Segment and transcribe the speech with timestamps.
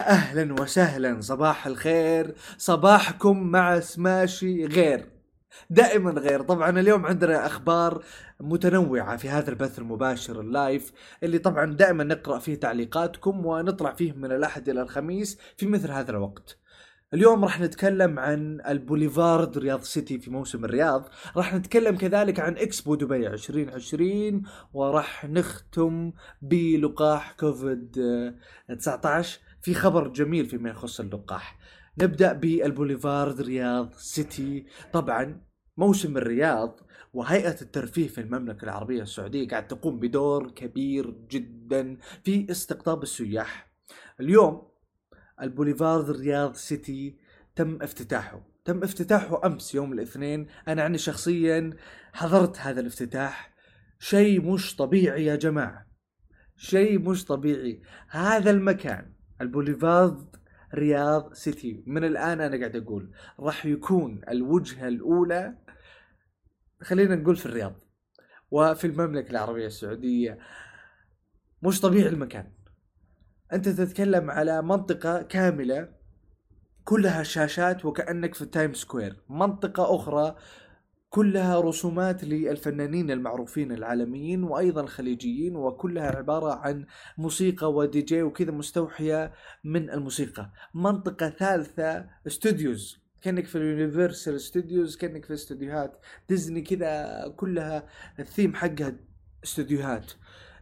[0.00, 2.34] أهلا وسهلا صباح الخير.
[2.58, 5.08] صباحكم مع سماشي غير.
[5.70, 6.42] دائما غير.
[6.42, 8.04] طبعا اليوم عندنا أخبار
[8.40, 10.92] متنوعة في هذا البث المباشر ال live
[11.22, 16.10] اللي طبعا دائما نقرأ فيه تعليقاتكم ونطلع فيه من الأحد إلى الخميس في مثل هذا
[16.10, 16.56] الوقت.
[17.14, 21.08] اليوم راح نتكلم عن البوليفارد رياض سيتي في موسم الرياض.
[21.36, 24.42] راح نتكلم كذلك عن إكسبو دبي 2020
[24.72, 26.12] وراح نختم
[26.42, 27.96] بلقاح كوفيد
[28.78, 31.58] 19 في خبر جميل فيما يخص اللقاح.
[31.98, 34.66] نبدأ بالبوليفارد رياض سيتي.
[34.92, 35.40] طبعا
[35.76, 36.80] موسم الرياض
[37.12, 43.72] وهيئة الترفيه في المملكة العربية السعودية قاعد تقوم بدور كبير جدا في استقطاب السياح.
[44.20, 44.70] اليوم
[45.42, 47.18] البوليفارد رياض سيتي
[47.56, 48.46] تم افتتاحه.
[48.64, 50.46] تم افتتاحه أمس يوم الاثنين.
[50.68, 51.70] أنا عني شخصيا
[52.12, 53.54] حضرت هذا الافتتاح.
[53.98, 55.86] شيء مش طبيعي يا جماعة.
[56.56, 57.82] شيء مش طبيعي.
[58.08, 60.36] هذا المكان البوليفارد
[60.74, 61.82] رياض سيتي.
[61.86, 63.10] من الآن أنا قاعد أقول
[63.40, 65.58] راح يكون الوجهة الأولى
[66.82, 67.74] خلينا نقول في الرياض
[68.50, 70.38] وفي المملكة العربية السعودية.
[71.62, 72.52] مش طبيعي المكان.
[73.52, 75.88] أنت تتكلم على منطقة كاملة
[76.84, 79.16] كلها شاشات وكأنك في تايم سكوير.
[79.28, 80.36] منطقة أخرى
[81.10, 86.86] كلها رسومات للفنانين المعروفين العالميين وأيضا الخليجيين وكلها عبارة عن
[87.18, 89.32] موسيقى ودي جي وكذا مستوحية
[89.64, 90.50] من الموسيقى.
[90.74, 97.86] منطقة ثالثة studios كأنك في اليونيفرسال ستوديوز كأنك في استوديوهات ديزني كذا كلها
[98.18, 98.96] الثيم حقها
[99.44, 100.12] استوديوهات.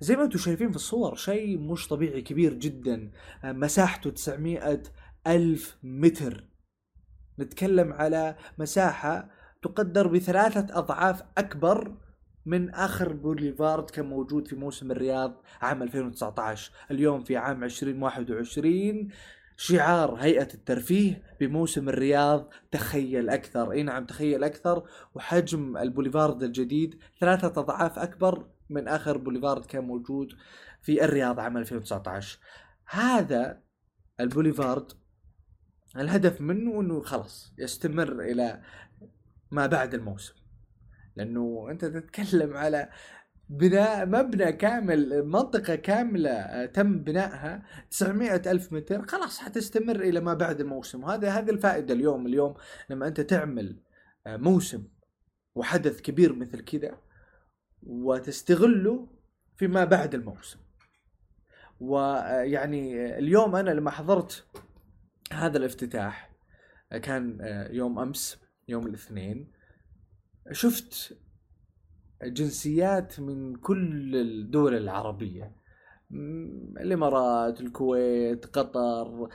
[0.00, 3.10] زي ما أنتم شايفين في الصور شيء مش طبيعي كبير جدا
[3.44, 4.82] مساحته 900
[5.26, 6.44] ألف متر
[7.38, 9.30] نتكلم على مساحة
[9.62, 11.94] تقدر بثلاثة أضعاف أكبر
[12.46, 19.08] من آخر بوليفارد كان موجود في موسم الرياض عام 2019 اليوم في عام 2021
[19.56, 23.72] شعار هيئة الترفيه بموسم الرياض تخيل أكثر.
[23.72, 24.82] أي نعم تخيل أكثر.
[25.14, 30.32] وحجم البوليفارد الجديد ثلاثة أضعاف أكبر من آخر بوليفارد كان موجود
[30.82, 32.38] في الرياض عام 2019
[32.86, 33.60] هذا
[34.20, 34.92] البوليفارد
[35.96, 38.62] الهدف منه إنه خلاص يستمر إلى
[39.50, 40.34] ما بعد الموسم.
[41.16, 42.88] لأنه أنت تتكلم على
[43.48, 50.34] بناء مبنى كامل منطقة كاملة آه، تم بنائها 900 ألف متر خلاص حتستمر إلى ما
[50.34, 51.04] بعد الموسم.
[51.04, 52.54] وهذا هذه الفائدة اليوم اليوم
[52.90, 53.80] لما أنت تعمل
[54.26, 54.88] آه، موسم
[55.54, 56.98] وحدث كبير مثل كذا
[57.82, 59.08] وتستغله
[59.56, 60.58] فيما بعد الموسم.
[61.80, 64.46] ويعني اليوم أنا لما حضرت
[65.32, 66.30] هذا الافتتاح
[67.02, 67.38] كان
[67.70, 69.52] يوم أمس يوم الاثنين.
[70.52, 71.18] شفت
[72.22, 75.56] جنسيات من كل الدول العربية.
[76.80, 79.28] الإمارات الكويت قطر.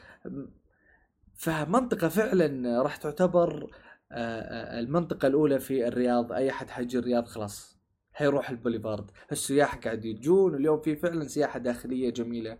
[1.35, 3.75] فمنطقة فعلا راح تعتبر
[4.11, 6.31] المنطقة الأولى في الرياض.
[6.31, 7.81] أي أحد حيجي الرياض خلاص
[8.13, 9.11] حيروح البوليفارد.
[9.31, 10.55] السياح قاعد يجون.
[10.55, 12.51] اليوم في فعلا سياحة داخلية جميلة.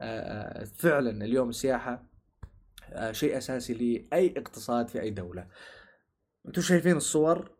[0.00, 2.14] آه، آه، فعلا اليوم السياحة
[2.92, 5.46] آه، شيء أساسي لأي اقتصاد في أي دولة.
[6.46, 7.50] أنتم شايفين الصور؟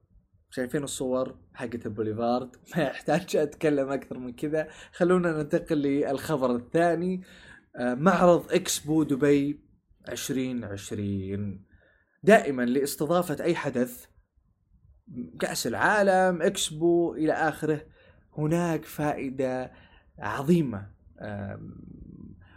[0.50, 4.68] شايفين الصور حقت البوليفارد ما يحتاج أتكلم أكثر من كذا.
[4.92, 7.22] خلونا ننتقل للخبر الثاني.
[7.80, 9.60] معرض إكسبو دبي
[10.08, 11.64] 2020
[12.22, 14.06] دائما لاستضافة أي حدث
[15.40, 17.86] كأس العالم إكسبو إلى آخره
[18.38, 19.72] هناك فائدة
[20.18, 20.90] عظيمة.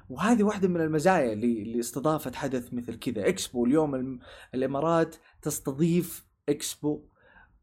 [0.10, 1.36] وهذه واحدة من المزايا
[1.66, 3.28] لاستضافة حدث مثل كذا.
[3.30, 4.20] إكسبو اليوم
[4.56, 7.02] الإمارات تستضيف إكسبو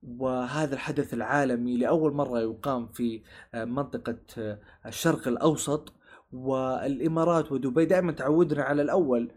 [0.02, 3.22] وهذا الحدث العالمي لأول مرة يقام في
[3.54, 4.18] منطقة
[4.86, 5.92] الشرق الأوسط.
[6.32, 9.32] والإمارات ودبي دائما تعودنا على الأول.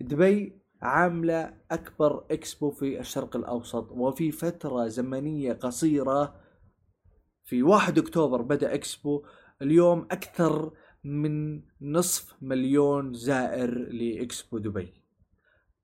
[0.00, 6.34] دبي عاملة أكبر إكسبو في الشرق الأوسط وفي فترة زمنية قصيرة.
[7.44, 9.24] في 1 أكتوبر بدأ إكسبو
[9.62, 10.72] اليوم أكثر
[11.04, 14.92] من نصف مليون زائر لإكسبو دبي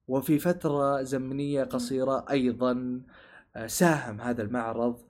[0.09, 3.03] وفي فترة زمنية قصيرة أيضا
[3.57, 5.01] آه، ساهم هذا المعرض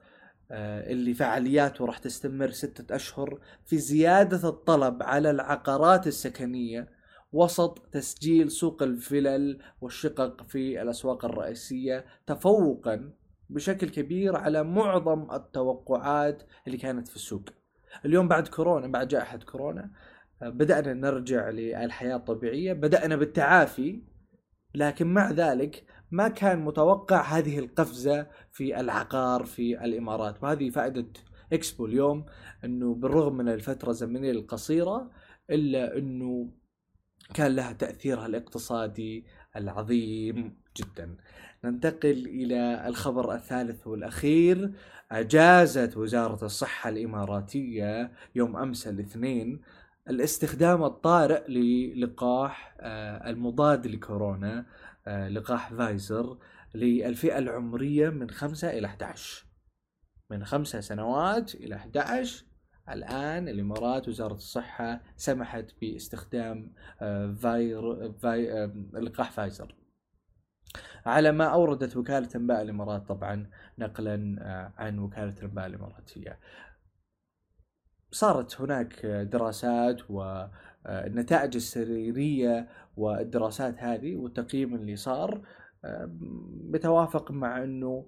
[0.51, 6.89] آه، اللي فعالياته راح تستمر ستة أشهر في زيادة الطلب على العقارات السكنية
[7.33, 13.11] وسط تسجيل سوق الفلل والشقق في الأسواق الرئيسية تفوقا
[13.49, 17.49] بشكل كبير على معظم التوقعات اللي كانت في السوق.
[18.05, 19.91] اليوم بعد كورونا بعد جائحة كورونا
[20.41, 24.01] بدأنا نرجع للحياة الطبيعية، بدأنا بالتعافي
[24.75, 31.05] لكن مع ذلك ما كان متوقع هذه القفزة في العقار في الإمارات، وهذه فائدة
[31.53, 32.25] إكسبو اليوم
[32.63, 35.11] إنه بالرغم من الفترة الزمنيه القصيرة
[35.49, 36.49] إلا إنه
[37.33, 39.25] كان لها تأثيرها الاقتصادي
[39.55, 41.15] العظيم جدا.
[41.63, 44.71] ننتقل إلى الخبر الثالث والأخير.
[45.11, 49.61] أجازت وزارة الصحة الإماراتية يوم أمس الاثنين
[50.09, 54.65] الاستخدام الطارئ للقاح آه، المضاد لكورونا
[55.07, 56.37] آه، لقاح فايزر
[56.75, 59.45] للفئة العمرية من 5 إلى 11
[60.29, 62.45] من خمسة سنوات إلى 11
[62.89, 69.75] الآن الإمارات وزارة الصحة سمحت باستخدام آه، فاير في لقاح فايزر
[71.05, 73.49] على ما أوردت وكالة أنباء الإمارات طبعا
[73.79, 76.39] نقلا عن وكالة الانباء الإماراتية.
[78.11, 85.41] صارت هناك دراسات والنتائج السريرية والدراسات هذه والتقييم اللي صار
[86.71, 88.07] بتوافق مع أنه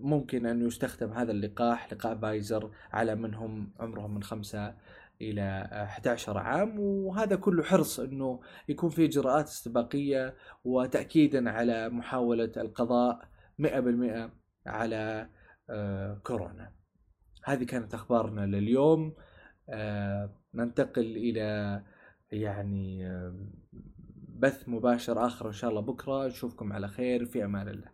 [0.00, 4.74] ممكن أن يستخدم هذا اللقاح لقاح بايزر على من هم عمرهم من خمسة
[5.20, 6.80] إلى 11 عام.
[6.80, 14.30] وهذا كله حرص إنه يكون في إجراءات استباقية وتاكيدا على محاولة القضاء 100%
[14.66, 15.30] على
[16.22, 16.72] كورونا.
[17.44, 19.14] هذه كانت أخبارنا لليوم.
[19.68, 21.82] آه، ننتقل إلى
[22.32, 23.08] يعني
[24.28, 26.26] بث مباشر آخر إن شاء الله بكرة.
[26.26, 27.26] نشوفكم على خير.
[27.26, 27.93] في أمان الله.